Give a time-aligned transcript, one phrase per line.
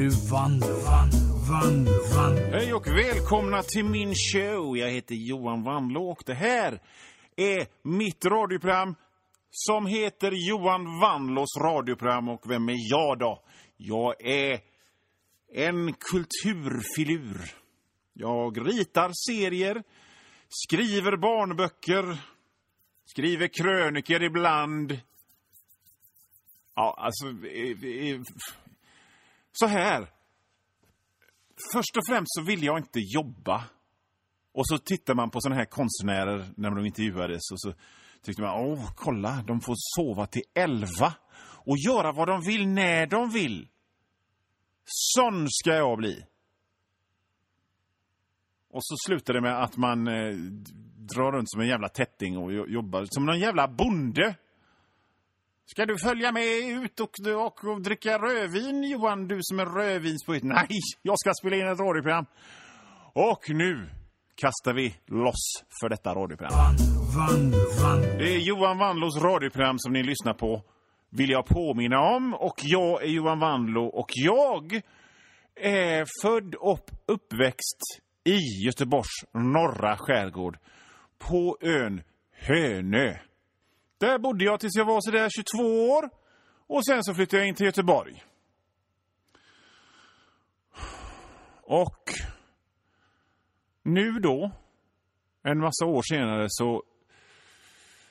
[0.00, 0.66] nu Vanlo,
[1.50, 4.76] Vanlo, Vanlo, Hej och välkomna till min show.
[4.76, 6.80] Jag heter Johan Wannlå och det här
[7.36, 8.94] är mitt radioprogram
[9.50, 12.28] som heter Johan Wannlås radioprogram.
[12.28, 13.42] Och vem är jag då?
[13.76, 14.60] Jag är
[15.54, 17.54] en kulturfilur.
[18.12, 19.82] Jag ritar serier,
[20.48, 22.18] skriver barnböcker,
[23.04, 25.00] skriver kröniker ibland.
[26.74, 27.26] Ja, alltså...
[27.46, 28.20] Eh, eh,
[29.52, 30.08] så här.
[31.72, 33.64] Först och främst så vill jag inte jobba.
[34.52, 37.72] Och så tittar man på såna här konstnärer när de intervjuades och så
[38.22, 41.14] tyckte man, åh, kolla, de får sova till elva
[41.64, 43.68] och göra vad de vill när de vill.
[44.84, 46.24] Sån ska jag bli.
[48.70, 50.34] Och så slutar det med att man eh,
[50.96, 54.34] drar runt som en jävla tätting och jobbar som någon jävla bonde.
[55.70, 60.42] Ska du följa med ut och, och, och dricka rödvin, Johan, du som är rödvinspoet?
[60.42, 60.68] Nej,
[61.02, 62.26] jag ska spela in ett radioprogram.
[63.12, 63.90] Och nu
[64.34, 66.52] kastar vi loss för detta radioprogram.
[67.16, 68.18] Vanlo, Vanlo.
[68.18, 70.62] Det är Johan Wanlås radioprogram som ni lyssnar på,
[71.10, 72.34] vill jag påminna om.
[72.34, 74.80] Och jag är Johan Wanlå och jag
[75.60, 77.80] är född och uppväxt
[78.24, 80.58] i Göteborgs norra skärgård
[81.18, 82.02] på ön
[82.32, 83.29] Hönö.
[84.00, 86.10] Där bodde jag tills jag var sådär 22 år
[86.66, 88.24] och sen så flyttade jag in till Göteborg.
[91.62, 92.04] Och
[93.82, 94.50] nu då,
[95.42, 96.82] en massa år senare, så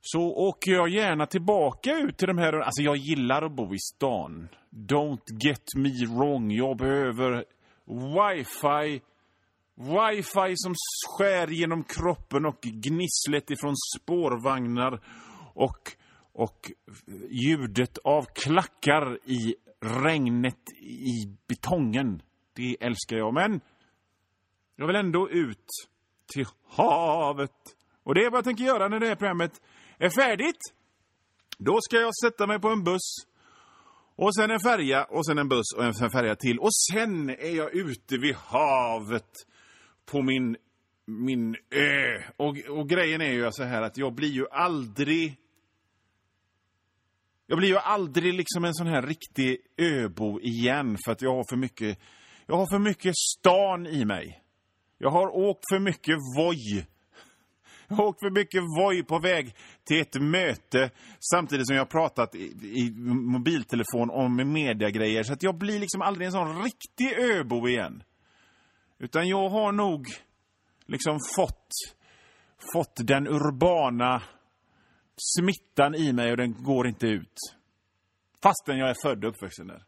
[0.00, 2.52] så åker jag gärna tillbaka ut till de här...
[2.52, 4.48] Alltså jag gillar att bo i stan.
[4.70, 6.50] Don't get me wrong.
[6.50, 7.44] Jag behöver
[7.86, 9.02] wifi.
[9.74, 10.74] Wifi som
[11.18, 15.00] skär genom kroppen och gnisslet ifrån spårvagnar
[15.54, 15.92] och,
[16.32, 16.70] och
[17.30, 22.22] ljudet av klackar i regnet i betongen.
[22.52, 23.34] Det älskar jag.
[23.34, 23.60] Men
[24.76, 25.66] jag vill ändå ut
[26.34, 27.50] till havet.
[28.02, 29.62] Och det är vad jag tänker göra när det här programmet
[29.98, 30.60] är färdigt.
[31.58, 33.14] Då ska jag sätta mig på en buss.
[34.16, 36.58] Och sen en färja och sen en buss och en färja till.
[36.58, 39.30] Och sen är jag ute vid havet
[40.06, 40.56] på min,
[41.06, 42.22] min ö.
[42.36, 45.36] Och, och grejen är ju så här att jag blir ju aldrig...
[47.46, 51.44] Jag blir ju aldrig liksom en sån här riktig öbo igen för att jag har
[51.50, 51.98] för mycket...
[52.46, 54.40] Jag har för mycket stan i mig.
[54.98, 56.86] Jag har åkt för mycket Voi.
[57.88, 60.90] Jag har åkt för mycket Voi på väg till ett möte
[61.34, 65.22] samtidigt som jag har pratat i, i mobiltelefon om mediagrejer.
[65.22, 68.02] Så att jag blir liksom aldrig en sån riktig öbo igen.
[68.98, 70.06] Utan jag har nog
[70.86, 71.68] liksom fått,
[72.72, 74.22] fått den urbana
[75.16, 77.38] smittan i mig och den går inte ut.
[78.42, 79.84] Fastän jag är född och uppvuxen där.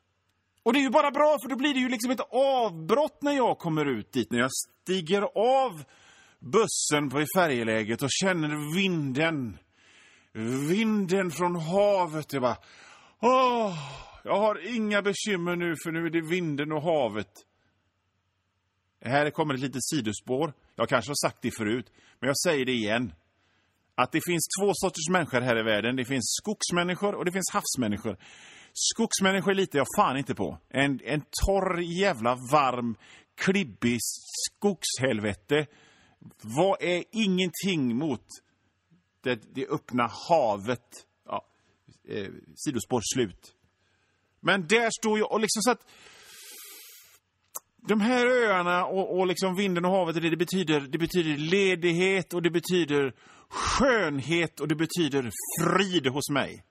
[0.63, 3.33] Och det är ju bara bra, för då blir det ju liksom ett avbrott när
[3.33, 4.31] jag kommer ut dit.
[4.31, 5.85] När jag stiger av
[6.39, 9.59] bussen på färjeläget och känner vinden.
[10.69, 12.33] Vinden från havet.
[12.33, 12.57] Jag bara...
[13.21, 13.75] Åh,
[14.25, 17.31] jag har inga bekymmer nu, för nu är det vinden och havet.
[19.05, 20.53] Här kommer ett litet sidospår.
[20.75, 23.13] Jag kanske har sagt det förut, men jag säger det igen.
[23.97, 25.97] Att det finns två sorters människor här i världen.
[25.97, 28.17] Det finns skogsmänniskor och det finns havsmänniskor.
[28.73, 30.59] Skogsmänniskor litar jag fan inte på.
[30.69, 32.97] En, en torr, jävla varm,
[33.37, 35.67] klibbig skogshelvete
[36.43, 38.25] vad är ingenting mot
[39.21, 41.07] det, det öppna havet?
[41.27, 41.47] Ja,
[42.09, 43.55] eh, sidospår slut.
[44.41, 45.87] Men där står jag och liksom så att...
[47.89, 52.35] De här öarna och, och liksom vinden och havet, det, det, betyder, det betyder ledighet
[52.35, 53.15] och det betyder
[53.49, 55.31] skönhet och det betyder
[55.61, 56.65] frid hos mig.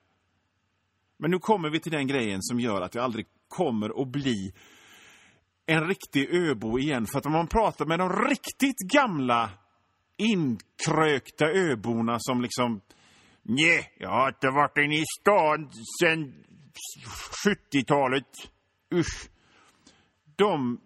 [1.18, 4.52] Men nu kommer vi till den grejen som gör att jag aldrig kommer att bli
[5.66, 7.06] en riktig öbo igen.
[7.06, 9.50] För att om man pratar med de riktigt gamla
[10.16, 12.80] inkrökta öborna som liksom...
[13.42, 15.70] Nej, jag har inte varit inne i stan
[16.02, 16.34] sen
[17.44, 18.24] 70-talet.
[18.94, 19.30] Usch.
[20.36, 20.80] De...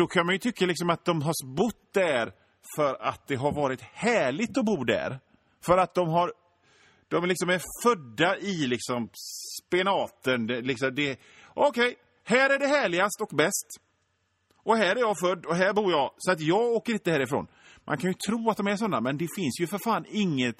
[0.00, 2.32] Då kan man ju tycka liksom att de har bott där
[2.76, 5.20] för att det har varit härligt att bo där.
[5.66, 6.32] För att de har...
[7.08, 9.08] De liksom är födda i liksom
[9.62, 10.46] spenaten.
[10.46, 11.20] Det, liksom det,
[11.54, 13.66] Okej, här är det härligast och bäst.
[14.62, 16.14] Och här är jag född och här bor jag.
[16.18, 17.46] Så att jag åker inte härifrån.
[17.84, 20.56] Man kan ju tro att de är sådana, men det finns ju för fan inget,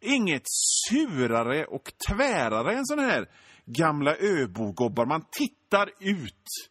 [0.00, 0.42] inget
[0.88, 3.28] surare och tvärare än sådana här
[3.64, 5.06] gamla öbogobbar.
[5.06, 6.70] Man tittar ut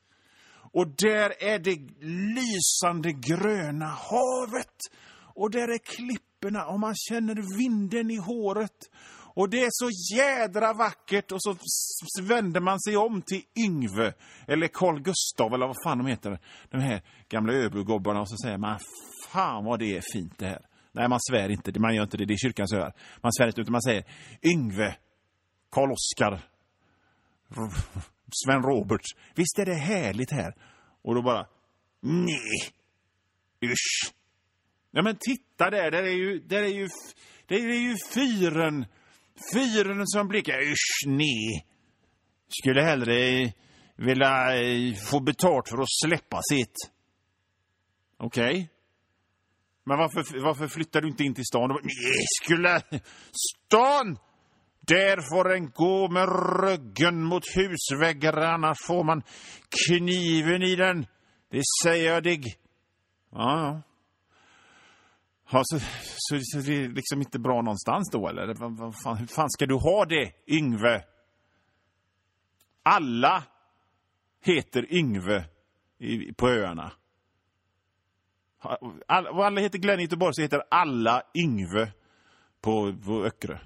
[0.74, 1.80] och där är det
[2.36, 4.76] lysande gröna havet.
[5.36, 8.90] Och där är klipporna och man känner vinden i håret.
[9.34, 11.56] Och det är så jädra vackert och så
[12.22, 14.14] vänder man sig om till Yngve
[14.48, 16.40] eller Carl Gustav eller vad fan de heter.
[16.70, 18.80] De här gamla öbogobbarna och så säger man
[19.30, 20.66] fan vad det är fint det här.
[20.92, 21.80] Nej, man svär inte.
[21.80, 22.26] Man gör inte det.
[22.26, 22.94] Det är kyrkans öar.
[23.24, 24.04] Man svär inte utan man säger
[24.42, 24.96] Yngve,
[25.72, 26.42] Karl Oskar,
[28.34, 29.16] Sven Roberts.
[29.36, 30.54] Visst är det härligt här?
[31.02, 31.48] Och då bara
[32.02, 32.74] nej,
[33.64, 34.14] usch.
[34.92, 36.88] Ja men titta där, där är ju, där är ju,
[37.46, 38.86] där är ju fyren.
[39.54, 41.66] Fyren som blickar, usch nej.
[42.62, 43.52] Skulle hellre
[43.96, 46.76] vilja eh, få betalt för att släppa sitt.
[48.18, 48.70] Okej.
[49.84, 51.70] Men varför, varför flyttar du inte in till stan?
[51.70, 52.82] Nej, skulle...
[53.32, 54.18] Stan!
[54.90, 56.30] Där får en gå med
[56.64, 59.24] ryggen mot husväggar, annars får man
[59.88, 61.06] kniven i den.
[61.52, 62.42] Det säger jag dig.
[63.32, 63.82] Ja, ja.
[65.52, 65.80] Ja, så,
[66.16, 68.54] så, så det är liksom inte bra någonstans då, eller?
[68.54, 71.04] Vad, fan, hur fan ska du ha det, Yngve?
[72.84, 73.44] Alla
[74.44, 75.46] heter Yngve
[75.98, 76.92] i, på öarna.
[79.08, 81.92] All, och alla heter Glenn i Göteborg så heter alla Yngve
[82.62, 83.58] på, på Öckerö.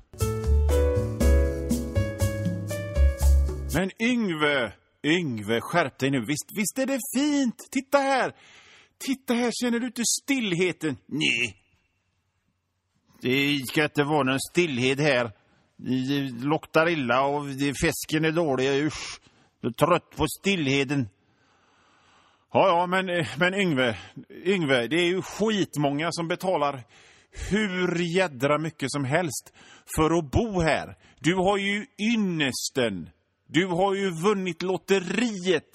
[3.74, 4.74] Men Yngve,
[5.04, 6.25] Yngve, skärp dig nu.
[6.25, 7.56] Visst, visst är det fint?
[7.72, 8.34] Titta här!
[8.98, 10.98] Titta här, känner du inte stillheten?
[11.06, 11.64] Nej.
[13.22, 15.31] Det ska inte vara någon stillhet här.
[15.78, 17.46] Det luktar illa och
[17.81, 18.86] fisken är dålig.
[18.86, 19.20] Usch.
[19.62, 21.10] Jag är trött på stillheten.
[22.54, 23.06] Ja, ja, men,
[23.38, 23.98] men Yngve,
[24.46, 26.84] Yngve, det är ju skitmånga som betalar
[27.50, 29.54] hur jädra mycket som helst
[29.96, 30.96] för att bo här.
[31.20, 33.10] Du har ju ynnesten.
[33.48, 35.72] Du har ju vunnit lotteriet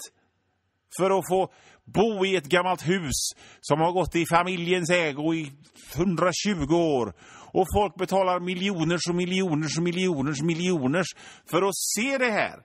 [0.99, 1.53] för att få
[1.85, 3.31] bo i ett gammalt hus
[3.61, 5.53] som har gått i familjens ägo i
[5.97, 7.13] 120 år.
[7.53, 11.07] Och folk betalar miljoners och miljoners och miljoners och miljoners
[11.51, 12.61] för att se det här.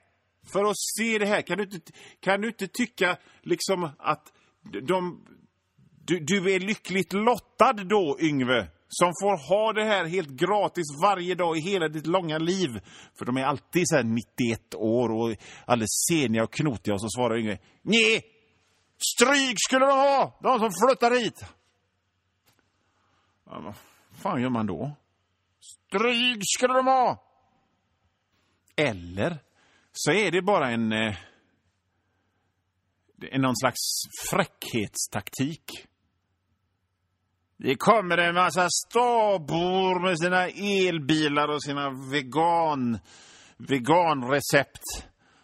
[0.53, 1.41] För att se det här.
[1.41, 4.23] Kan du inte, kan du inte tycka liksom att
[4.87, 5.25] de,
[6.05, 8.67] du, du är lyckligt lottad då, Yngve?
[8.99, 12.69] Som får ha det här helt gratis varje dag i hela ditt långa liv.
[13.17, 15.35] För de är alltid så här 91 år och
[15.65, 16.93] alldeles seniga och knotiga.
[16.93, 18.25] Och så svarar Yngve, nej,
[19.15, 21.45] stryk skulle de ha, de som flyttar hit.
[23.45, 23.75] Ja, vad
[24.21, 24.91] fan gör man då?
[25.59, 27.23] Stryk skulle de ha!
[28.75, 29.37] Eller
[29.91, 31.15] så är det bara en, eh,
[33.31, 33.79] en någon slags
[34.29, 35.87] fräckhetstaktik.
[37.63, 40.47] Det kommer en massa stabor med sina
[40.87, 42.99] elbilar och sina vegan,
[43.57, 44.81] veganrecept.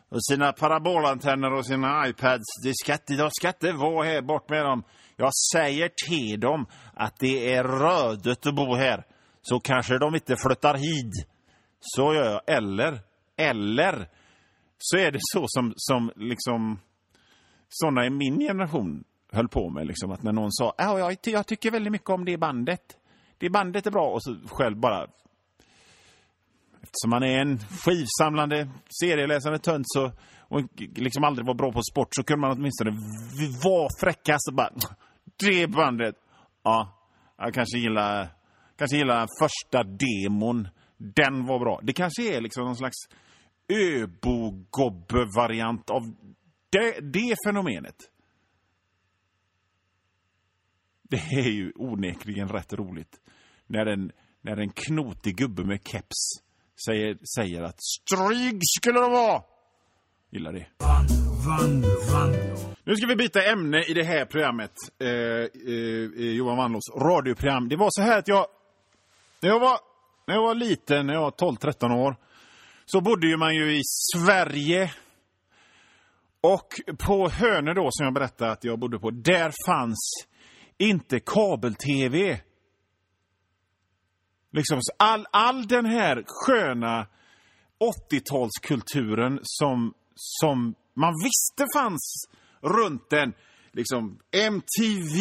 [0.09, 2.45] Och sina parabolantenner och sina iPads.
[2.63, 4.83] Det ska, de ska inte vara här, bort med dem.
[5.15, 9.05] Jag säger till dem att det är rödet att bo här.
[9.41, 11.27] Så kanske de inte flyttar hit.
[11.79, 12.57] Så gör jag.
[12.57, 12.99] Eller,
[13.37, 14.09] eller
[14.77, 16.79] så är det så som, som liksom
[17.69, 19.87] sådana i min generation höll på med.
[19.87, 22.97] Liksom, att när någon sa ja, jag, jag tycker väldigt mycket om det bandet.
[23.37, 24.09] Det bandet är bra.
[24.09, 25.07] Och så själv bara...
[26.81, 28.69] Eftersom man är en skivsamlande,
[29.01, 32.91] serieläsande tönt så, och liksom aldrig var bra på sport så kunde man åtminstone
[33.63, 34.71] vara fräckast och bara...
[35.39, 36.15] Det bandet!
[36.63, 36.97] Ja,
[37.37, 38.29] jag kanske gillar,
[38.77, 40.67] kanske gillar den första demon.
[40.97, 41.79] Den var bra.
[41.83, 42.97] Det kanske är liksom någon slags
[43.69, 46.13] öbogobbe-variant av
[46.69, 47.95] det, det fenomenet.
[51.09, 53.19] Det är ju onekligen rätt roligt.
[53.67, 54.11] När en,
[54.41, 56.41] när en knotig gubbe med keps
[56.85, 59.41] säger, säger att stryg skulle de vara.
[60.31, 60.67] Gillar det.
[62.83, 64.71] Nu ska vi byta ämne i det här programmet.
[64.99, 65.49] Eh, eh,
[66.17, 67.69] eh Johan Wannlås radioprogram.
[67.69, 68.47] Det var så här att jag...
[69.41, 69.79] När jag var,
[70.27, 72.15] när jag var liten, när jag var 12-13 år,
[72.85, 73.81] så bodde ju man ju i
[74.15, 74.93] Sverige.
[76.41, 80.28] Och på Hönö då, som jag berättade att jag bodde på, där fanns
[80.79, 82.41] inte kabel-tv.
[84.51, 87.07] Liksom, all, all den här sköna
[87.79, 92.29] 80-talskulturen som, som man visste fanns
[92.61, 93.33] runt den.
[93.71, 95.17] Liksom MTV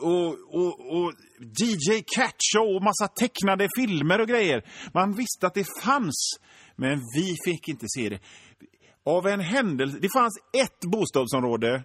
[0.00, 4.64] och, och, och DJ Catch och massa tecknade filmer och grejer.
[4.94, 6.40] Man visste att det fanns,
[6.76, 8.20] men vi fick inte se det.
[9.04, 11.84] Av en händelse, det fanns ett bostadsområde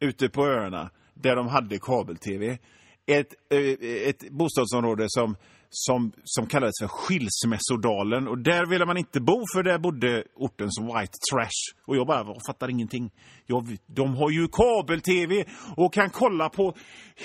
[0.00, 0.90] ute på öarna
[1.22, 2.58] där de hade kabel-tv.
[3.06, 5.36] Ett, eh, ett bostadsområde som,
[5.70, 8.28] som, som kallades för Skilsmässodalen.
[8.28, 11.74] Och där ville man inte bo för där bodde ortens white trash.
[11.86, 13.10] Och jag bara jag fattar ingenting.
[13.46, 15.44] Jag, de har ju kabel-tv
[15.76, 16.74] och kan kolla på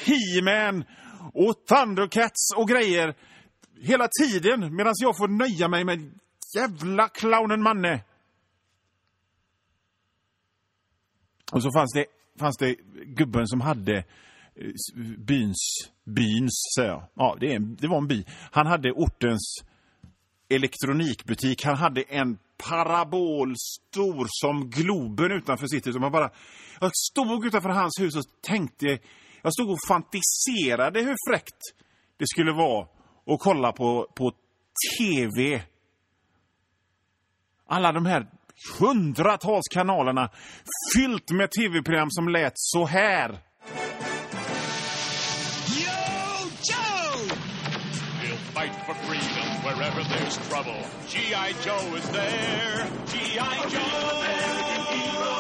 [0.06, 0.84] He-Man
[1.34, 3.16] och Thundercats och grejer
[3.82, 6.12] hela tiden medan jag får nöja mig med
[6.56, 8.04] jävla clownen Manne.
[11.54, 12.06] Och så fanns det,
[12.40, 14.04] fanns det gubben som hade eh,
[15.18, 15.58] byns,
[16.04, 17.04] byns, säger jag.
[17.14, 18.26] Ja, det, är en, det var en by.
[18.52, 19.64] Han hade ortens
[20.50, 21.64] elektronikbutik.
[21.66, 22.38] Han hade en
[22.70, 25.96] parabol stor som Globen utanför sitt hus.
[25.96, 26.32] Man bara,
[26.80, 29.00] jag stod utanför hans hus och tänkte,
[29.42, 31.62] jag stod och fantiserade hur fräckt
[32.18, 32.88] det skulle vara
[33.26, 34.32] att kolla på, på
[35.00, 35.64] TV.
[37.68, 38.28] Alla de här
[38.80, 40.30] hundratals kanalerna
[40.96, 43.30] fyllt med tv-program som lät så här.
[43.30, 43.38] Yo,
[46.70, 47.36] Joe!
[48.22, 50.82] We'll fight for freedom wherever there's trouble.
[51.08, 51.54] G.I.
[51.66, 52.88] Joe is there.
[53.12, 53.70] G.I.
[53.70, 53.80] Joe!
[54.18, 55.36] American hero.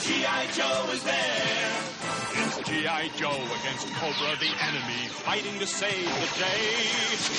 [0.00, 0.46] G.I.
[0.56, 1.65] Joe is there.
[2.66, 3.10] G.I.
[3.16, 3.30] Joe
[3.60, 6.74] against Cobra, the enemy, fighting to save the day.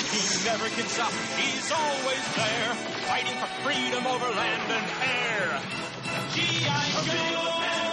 [0.08, 1.12] He never gives up.
[1.36, 5.60] He's always there, fighting for freedom over land and air.
[6.32, 7.82] G.I.
[7.82, 7.87] Joe!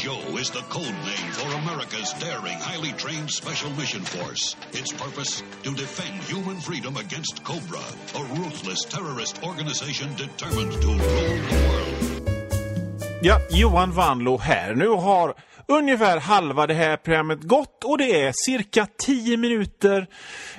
[0.00, 4.56] Joe is the code name for America's daring, highly trained Special Mission Force.
[4.72, 5.42] Its purpose?
[5.62, 13.22] To defend human freedom against Cobra, a ruthless terrorist organization determined to rule the world.
[13.22, 14.74] Ja, Johan Vanlo här.
[14.74, 15.34] Nu har
[15.66, 20.06] ungefär halva det här programmet gått och det är cirka 10 minuter,